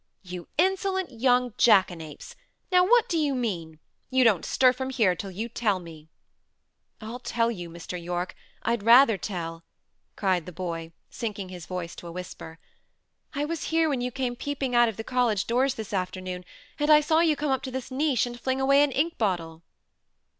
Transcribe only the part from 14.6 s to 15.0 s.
out of